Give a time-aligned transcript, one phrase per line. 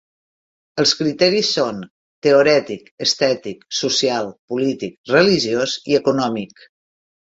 [0.83, 1.83] Els criteris són:
[2.27, 6.65] teorètic, estètic, social, polític, religiós i econòmic.